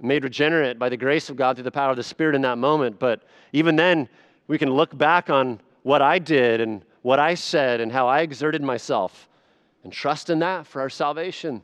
[0.01, 2.59] made regenerate by the grace of God through the power of the Spirit in that
[2.59, 4.09] moment, but even then,
[4.47, 8.21] we can look back on what I did and what I said and how I
[8.21, 9.29] exerted myself
[9.85, 11.63] and trust in that for our salvation.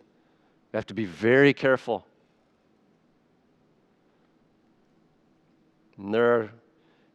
[0.73, 2.07] We have to be very careful.
[5.99, 6.51] And there are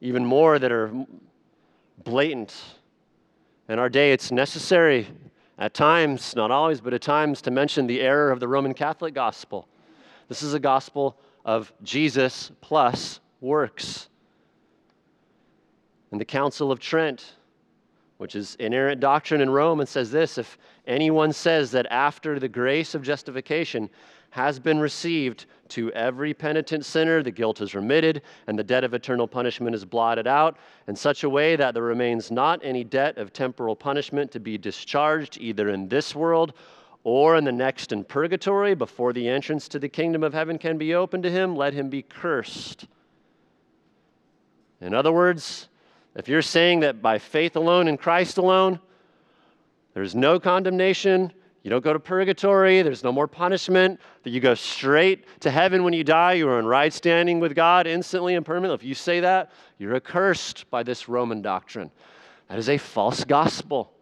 [0.02, 0.92] even more that are
[2.04, 2.56] blatant.
[3.72, 5.08] In our day, it's necessary
[5.58, 9.14] at times, not always, but at times, to mention the error of the Roman Catholic
[9.14, 9.66] gospel.
[10.28, 14.10] This is a gospel of Jesus plus works.
[16.12, 17.38] And the Council of Trent,
[18.18, 22.50] which is inerrant doctrine in Rome, and says this if anyone says that after the
[22.50, 23.90] grace of justification
[24.32, 28.94] has been received to every penitent sinner, the guilt is remitted, and the debt of
[28.94, 33.18] eternal punishment is blotted out in such a way that there remains not any debt
[33.18, 36.54] of temporal punishment to be discharged either in this world
[37.04, 40.78] or in the next in purgatory before the entrance to the kingdom of heaven can
[40.78, 42.88] be opened to him, let him be cursed.
[44.80, 45.68] In other words,
[46.16, 48.80] if you're saying that by faith alone in Christ alone,
[49.94, 52.82] there's no condemnation, you don't go to purgatory.
[52.82, 54.00] There's no more punishment.
[54.24, 56.34] That you go straight to heaven when you die.
[56.34, 58.76] You are in right standing with God instantly and permanently.
[58.76, 61.92] If you say that, you're accursed by this Roman doctrine.
[62.48, 63.94] That is a false gospel.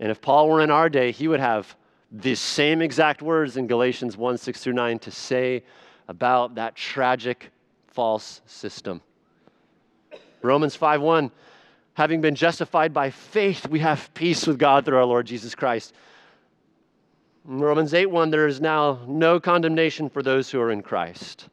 [0.00, 1.76] And if Paul were in our day, he would have
[2.10, 5.62] the same exact words in Galatians 1 6 through 9 to say
[6.08, 7.50] about that tragic
[7.88, 9.02] false system.
[10.42, 11.30] Romans 5 1
[11.94, 15.94] having been justified by faith, we have peace with God through our Lord Jesus Christ.
[17.46, 21.48] In Romans 8 1, there is now no condemnation for those who are in Christ.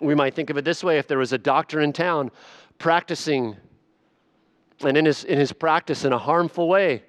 [0.00, 2.30] We might think of it this way if there was a doctor in town
[2.78, 3.56] practicing,
[4.84, 7.02] and in his, in his practice in a harmful way,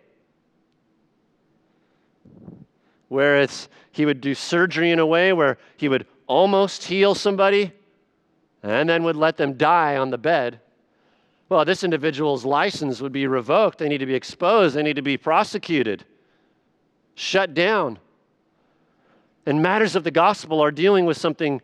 [3.09, 7.71] where it's, he would do surgery in a way where he would almost heal somebody
[8.63, 10.59] and then would let them die on the bed.
[11.49, 13.77] Well, this individual's license would be revoked.
[13.77, 14.75] They need to be exposed.
[14.75, 16.03] They need to be prosecuted
[17.15, 17.97] shut down.
[19.45, 21.61] And matters of the gospel are dealing with something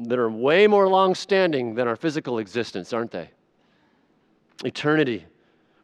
[0.00, 3.30] that are way more long standing than our physical existence, aren't they?
[4.64, 5.24] Eternity,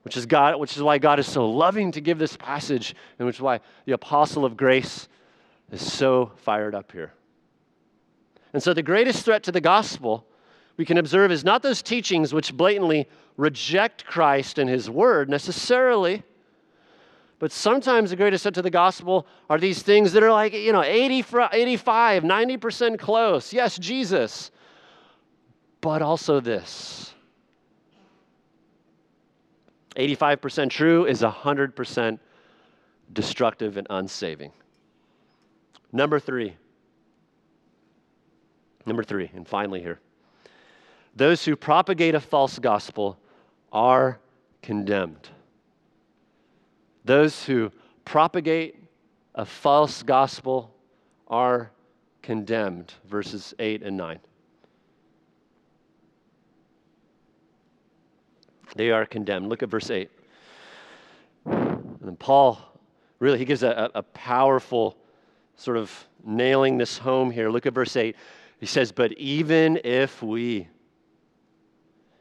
[0.02, 3.26] which is, God, which is why God is so loving to give this passage, and
[3.26, 5.08] which is why the apostle of grace
[5.70, 7.12] is so fired up here.
[8.52, 10.26] And so, the greatest threat to the gospel
[10.76, 16.22] we can observe is not those teachings which blatantly reject Christ and his word necessarily
[17.38, 20.72] but sometimes the greatest threat to the gospel are these things that are like, you
[20.72, 23.52] know, 80, 85, 90% close.
[23.52, 24.50] Yes, Jesus.
[25.80, 27.14] But also this
[29.96, 32.18] 85% true is 100%
[33.12, 34.52] destructive and unsaving.
[35.92, 36.56] Number three.
[38.84, 40.00] Number three, and finally here.
[41.14, 43.18] Those who propagate a false gospel
[43.72, 44.18] are
[44.62, 45.28] condemned.
[47.06, 47.70] Those who
[48.04, 48.82] propagate
[49.36, 50.74] a false gospel
[51.28, 51.70] are
[52.20, 52.92] condemned.
[53.08, 54.18] Verses 8 and 9.
[58.74, 59.48] They are condemned.
[59.48, 60.10] Look at verse 8.
[61.44, 62.58] And then Paul
[63.20, 64.96] really he gives a, a powerful
[65.54, 67.50] sort of nailing this home here.
[67.50, 68.16] Look at verse 8.
[68.58, 70.66] He says, But even if we,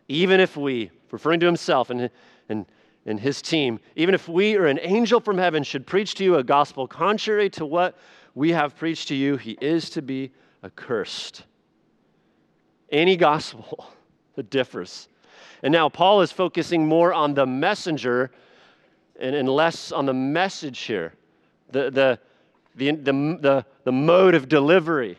[0.07, 2.11] even if we, referring to himself and,
[2.49, 2.67] and
[3.05, 6.35] and his team, even if we or an angel from heaven should preach to you
[6.35, 7.97] a gospel contrary to what
[8.33, 10.31] we have preached to you, he is to be
[10.63, 11.43] accursed.
[12.91, 13.93] Any gospel
[14.35, 15.07] that differs.
[15.63, 18.31] And now Paul is focusing more on the messenger
[19.19, 21.13] and, and less on the message here,
[21.71, 22.19] the, the,
[22.75, 25.17] the, the, the, the mode of delivery,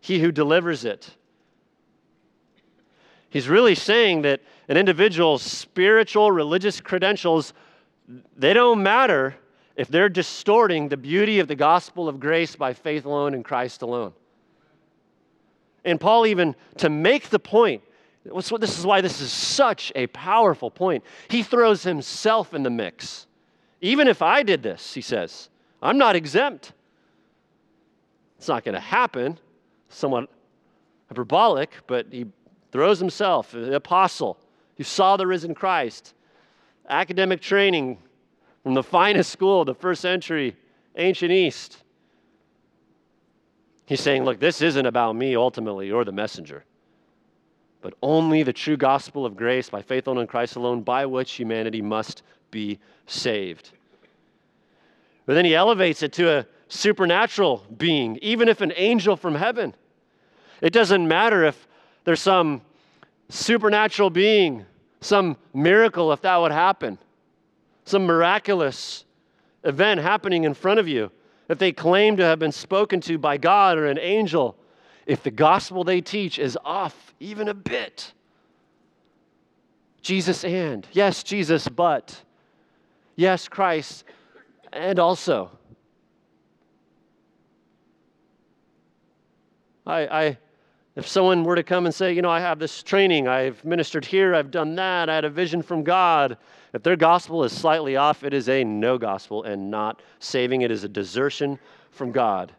[0.00, 1.10] he who delivers it.
[3.36, 7.52] He's really saying that an individual's spiritual, religious credentials,
[8.34, 9.36] they don't matter
[9.76, 13.82] if they're distorting the beauty of the gospel of grace by faith alone in Christ
[13.82, 14.14] alone.
[15.84, 17.82] And Paul, even to make the point,
[18.24, 21.04] this is why this is such a powerful point.
[21.28, 23.26] He throws himself in the mix.
[23.82, 25.50] Even if I did this, he says,
[25.82, 26.72] I'm not exempt.
[28.38, 29.38] It's not going to happen.
[29.90, 30.30] Somewhat
[31.10, 32.24] hyperbolic, but he
[32.76, 34.36] throws himself, the apostle
[34.76, 36.12] who saw the risen Christ,
[36.90, 37.96] academic training
[38.62, 40.54] from the finest school of the first century
[40.94, 41.82] ancient East.
[43.86, 46.66] He's saying, Look, this isn't about me ultimately or the messenger,
[47.80, 51.32] but only the true gospel of grace by faith alone in Christ alone, by which
[51.32, 53.70] humanity must be saved.
[55.24, 59.74] But then he elevates it to a supernatural being, even if an angel from heaven.
[60.60, 61.66] It doesn't matter if
[62.04, 62.62] there's some
[63.28, 64.64] supernatural being,
[65.00, 66.98] some miracle, if that would happen,
[67.84, 69.04] some miraculous
[69.64, 71.10] event happening in front of you,
[71.48, 74.56] if they claim to have been spoken to by God or an angel,
[75.06, 78.12] if the gospel they teach is off even a bit.
[80.02, 82.22] Jesus and, yes, Jesus, but,
[83.16, 84.04] yes, Christ,
[84.72, 85.50] and also.
[89.86, 90.38] I, I,
[90.96, 94.04] if someone were to come and say, you know, I have this training, I've ministered
[94.04, 96.38] here, I've done that, I had a vision from God,
[96.76, 100.60] if their gospel is slightly off, it is a no gospel and not saving.
[100.60, 101.58] It is a desertion
[101.90, 102.52] from God.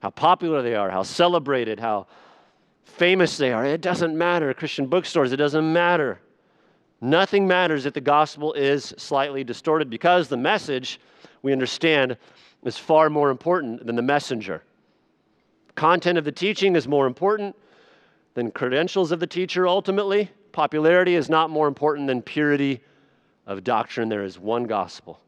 [0.00, 2.06] How popular they are, how celebrated, how
[2.84, 4.54] famous they are, it doesn't matter.
[4.54, 6.18] Christian bookstores, it doesn't matter.
[7.02, 10.98] Nothing matters if the gospel is slightly distorted because the message,
[11.42, 12.16] we understand,
[12.64, 14.62] is far more important than the messenger.
[15.76, 17.54] Content of the teaching is more important
[18.34, 20.30] than credentials of the teacher ultimately.
[20.52, 22.80] Popularity is not more important than purity
[23.46, 24.08] of doctrine.
[24.08, 25.20] There is one gospel.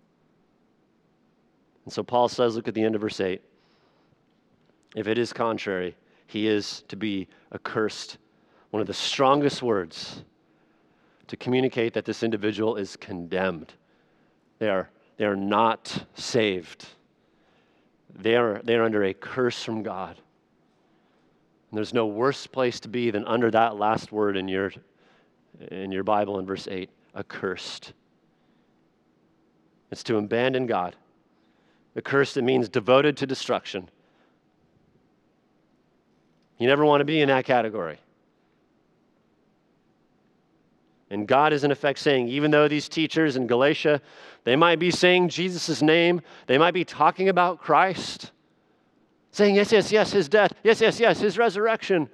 [1.84, 3.42] And so Paul says, look at the end of verse 8.
[4.96, 5.94] If it is contrary,
[6.26, 8.16] he is to be accursed.
[8.70, 10.24] One of the strongest words
[11.26, 13.74] to communicate that this individual is condemned.
[14.58, 14.88] They are,
[15.18, 16.86] they are not saved.
[18.14, 20.18] They are, they are under a curse from God.
[21.70, 24.72] And there's no worse place to be than under that last word in your,
[25.70, 27.92] in your Bible in verse 8 accursed.
[29.90, 30.96] It's to abandon God.
[31.96, 33.88] Accursed, it means devoted to destruction.
[36.58, 37.98] You never want to be in that category.
[41.10, 44.02] And God is in effect saying, even though these teachers in Galatia,
[44.44, 48.30] they might be saying Jesus' name, they might be talking about Christ,
[49.30, 52.08] saying, yes, yes, yes, his death, yes, yes, yes, his resurrection.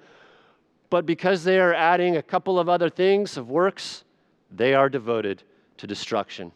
[0.91, 4.05] But because they are adding a couple of other things of works,
[4.51, 5.43] they are devoted
[5.79, 6.53] to destruction.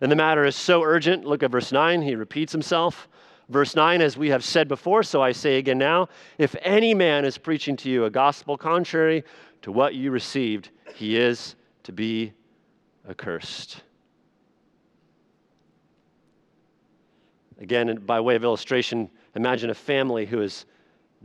[0.00, 1.24] And the matter is so urgent.
[1.24, 2.02] Look at verse 9.
[2.02, 3.08] He repeats himself.
[3.48, 6.08] Verse 9, as we have said before, so I say again now
[6.38, 9.24] if any man is preaching to you a gospel contrary
[9.62, 12.32] to what you received, he is to be
[13.08, 13.82] accursed.
[17.62, 20.66] Again, by way of illustration, imagine a family who is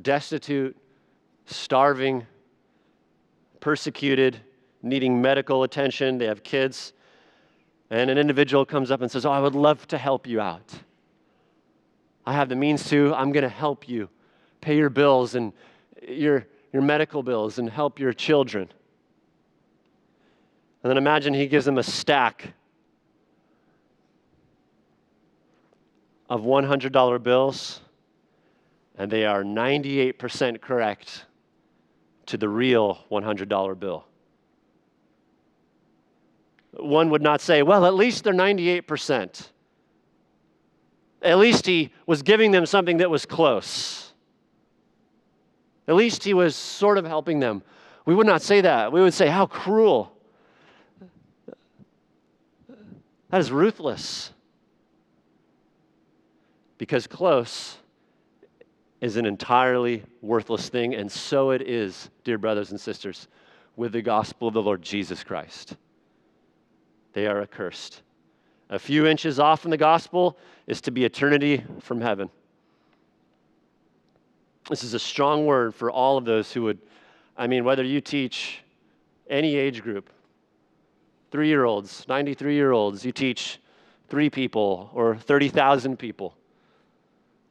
[0.03, 0.77] destitute,
[1.47, 2.27] starving,
[3.59, 4.39] persecuted,
[4.83, 6.19] needing medical attention.
[6.19, 6.93] They have kids.
[7.89, 10.71] And an individual comes up and says, Oh, I would love to help you out.
[12.23, 14.07] I have the means to, I'm going to help you
[14.61, 15.53] pay your bills and
[16.07, 18.69] your, your medical bills and help your children.
[20.83, 22.53] And then imagine he gives them a stack
[26.29, 27.81] of $100 bills,
[28.97, 31.25] and they are 98% correct
[32.25, 34.05] to the real $100 bill.
[36.73, 39.49] One would not say, well, at least they're 98%.
[41.21, 44.11] At least he was giving them something that was close.
[45.87, 47.63] At least he was sort of helping them.
[48.05, 48.91] We would not say that.
[48.91, 50.13] We would say, how cruel.
[53.29, 54.31] That is ruthless.
[56.77, 57.77] Because close
[59.01, 63.27] is an entirely worthless thing, and so it is, dear brothers and sisters,
[63.75, 65.75] with the gospel of the Lord Jesus Christ.
[67.13, 68.01] They are accursed.
[68.69, 72.29] A few inches off in the gospel is to be eternity from heaven.
[74.69, 76.79] This is a strong word for all of those who would,
[77.37, 78.59] I mean, whether you teach
[79.29, 80.09] any age group,
[81.31, 83.59] three year olds, 93 year olds, you teach
[84.09, 86.35] three people or 30,000 people,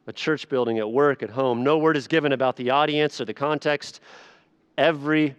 [0.07, 1.63] a church building, at work, at home.
[1.65, 4.01] No word is given about the audience or the context.
[4.79, 5.35] Every,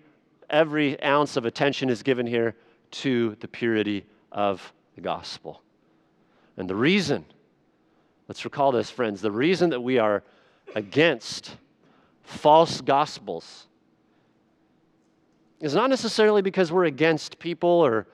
[0.49, 2.55] every ounce of attention is given here
[2.91, 5.61] to the purity of the gospel.
[6.57, 7.24] And the reason,
[8.28, 10.24] let's recall this, friends, the reason that we are
[10.76, 11.55] against
[12.24, 13.68] false gospels
[15.61, 18.07] is not necessarily because we're against people or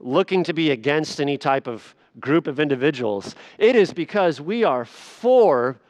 [0.00, 3.34] looking to be against any type of group of individuals.
[3.58, 5.80] It is because we are for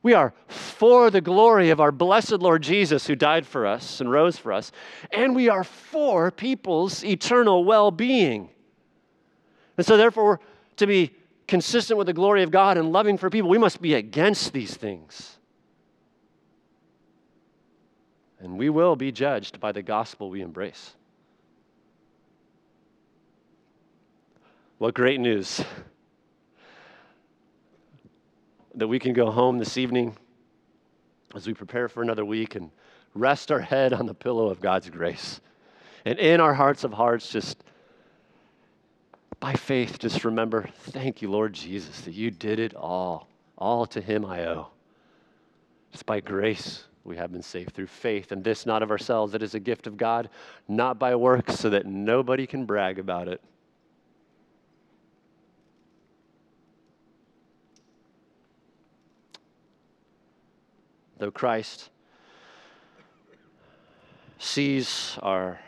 [0.00, 4.10] we are for the glory of our blessed Lord Jesus who died for us and
[4.10, 4.70] rose for us,
[5.10, 8.48] and we are for people's eternal well-being.
[9.76, 10.40] And so therefore
[10.76, 11.12] to be
[11.48, 14.76] consistent with the glory of God and loving for people, we must be against these
[14.76, 15.36] things.
[18.38, 20.94] And we will be judged by the gospel we embrace.
[24.78, 25.60] What great news
[28.76, 30.16] that we can go home this evening
[31.34, 32.70] as we prepare for another week and
[33.12, 35.40] rest our head on the pillow of God's grace.
[36.04, 37.64] And in our hearts of hearts, just
[39.40, 43.26] by faith, just remember thank you, Lord Jesus, that you did it all.
[43.56, 44.68] All to Him I owe.
[45.92, 49.34] It's by grace, we have been saved through faith, and this not of ourselves.
[49.34, 50.30] It is a gift of God,
[50.68, 53.42] not by works, so that nobody can brag about it.
[61.18, 61.90] Though Christ
[64.38, 65.58] sees our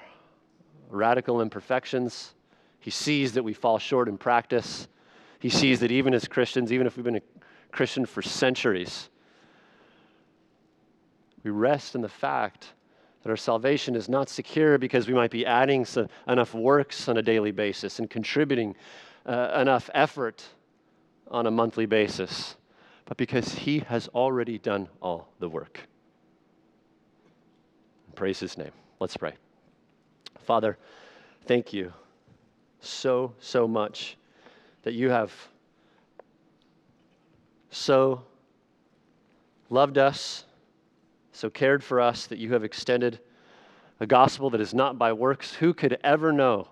[0.89, 2.35] radical imperfections,
[2.79, 4.87] he sees that we fall short in practice.
[5.41, 7.23] He sees that even as Christians, even if we've been a
[7.73, 9.11] Christian for centuries,
[11.43, 12.69] we rest in the fact
[13.23, 17.17] that our salvation is not secure because we might be adding so, enough works on
[17.17, 18.77] a daily basis and contributing
[19.27, 20.45] uh, enough effort
[21.29, 22.57] on a monthly basis
[23.11, 25.81] but because He has already done all the work.
[28.15, 28.71] Praise His name.
[29.01, 29.33] Let's pray.
[30.39, 30.79] Father,
[31.45, 31.93] thank you
[32.79, 34.17] so, so much
[34.83, 35.33] that you have
[37.71, 38.23] so
[39.71, 40.45] loved us,
[41.33, 43.19] so cared for us, that you have extended
[43.99, 45.53] a gospel that is not by works.
[45.55, 46.69] Who could ever know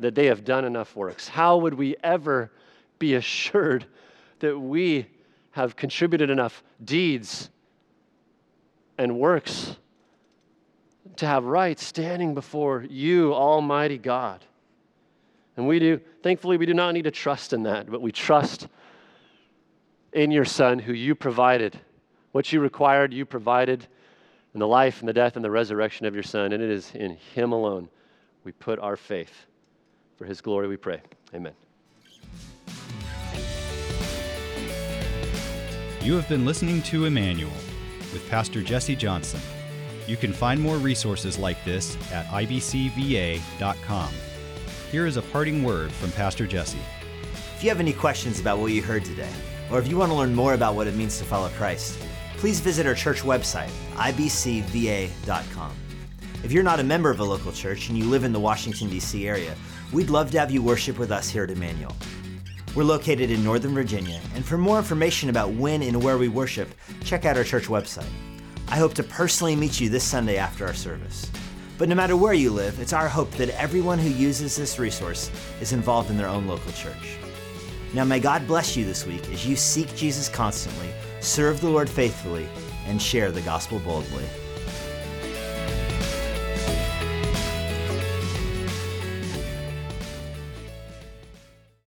[0.00, 1.28] that they have done enough works?
[1.28, 2.52] How would we ever
[2.98, 3.86] be assured
[4.40, 5.06] that we
[5.52, 7.50] have contributed enough deeds
[8.98, 9.76] and works
[11.16, 14.44] to have right standing before you, Almighty God.
[15.56, 18.68] And we do, thankfully, we do not need to trust in that, but we trust
[20.12, 21.78] in your Son who you provided.
[22.32, 23.86] What you required, you provided
[24.54, 26.52] in the life and the death and the resurrection of your Son.
[26.52, 27.88] And it is in Him alone
[28.44, 29.46] we put our faith.
[30.16, 31.00] For His glory we pray.
[31.34, 31.52] Amen.
[36.02, 37.52] You have been listening to Immanuel
[38.14, 39.38] with Pastor Jesse Johnson.
[40.06, 44.08] You can find more resources like this at ibcva.com.
[44.90, 46.78] Here is a parting word from Pastor Jesse.
[47.54, 49.28] If you have any questions about what you heard today,
[49.70, 51.98] or if you want to learn more about what it means to follow Christ,
[52.38, 55.72] please visit our church website, ibcva.com.
[56.42, 58.88] If you're not a member of a local church and you live in the Washington,
[58.88, 59.28] D.C.
[59.28, 59.54] area,
[59.92, 61.94] we'd love to have you worship with us here at Immanuel.
[62.72, 66.72] We're located in Northern Virginia, and for more information about when and where we worship,
[67.02, 68.08] check out our church website.
[68.68, 71.28] I hope to personally meet you this Sunday after our service.
[71.78, 75.32] But no matter where you live, it's our hope that everyone who uses this resource
[75.60, 77.18] is involved in their own local church.
[77.92, 81.90] Now, may God bless you this week as you seek Jesus constantly, serve the Lord
[81.90, 82.46] faithfully,
[82.86, 84.24] and share the gospel boldly.